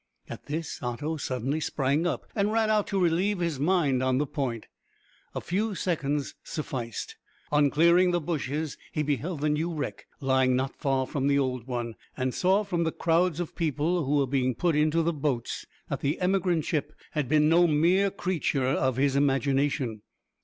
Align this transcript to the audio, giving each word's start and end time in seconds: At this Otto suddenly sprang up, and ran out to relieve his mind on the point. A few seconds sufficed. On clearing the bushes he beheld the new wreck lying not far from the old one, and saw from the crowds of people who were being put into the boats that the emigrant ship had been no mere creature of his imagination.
At 0.27 0.47
this 0.47 0.81
Otto 0.81 1.17
suddenly 1.17 1.59
sprang 1.59 2.07
up, 2.07 2.25
and 2.35 2.51
ran 2.51 2.71
out 2.71 2.87
to 2.87 2.99
relieve 2.99 3.37
his 3.37 3.59
mind 3.59 4.01
on 4.01 4.17
the 4.17 4.25
point. 4.25 4.65
A 5.35 5.39
few 5.41 5.75
seconds 5.75 6.33
sufficed. 6.43 7.17
On 7.51 7.69
clearing 7.69 8.09
the 8.09 8.19
bushes 8.19 8.79
he 8.91 9.03
beheld 9.03 9.41
the 9.41 9.49
new 9.49 9.71
wreck 9.71 10.07
lying 10.19 10.55
not 10.55 10.75
far 10.75 11.05
from 11.05 11.27
the 11.27 11.37
old 11.37 11.67
one, 11.67 11.93
and 12.17 12.33
saw 12.33 12.63
from 12.63 12.83
the 12.83 12.91
crowds 12.91 13.39
of 13.39 13.55
people 13.55 14.03
who 14.05 14.15
were 14.15 14.25
being 14.25 14.55
put 14.55 14.75
into 14.75 15.03
the 15.03 15.13
boats 15.13 15.67
that 15.87 15.99
the 16.01 16.19
emigrant 16.19 16.65
ship 16.65 16.93
had 17.11 17.29
been 17.29 17.47
no 17.47 17.67
mere 17.67 18.09
creature 18.09 18.65
of 18.65 18.97
his 18.97 19.15
imagination. 19.15 20.01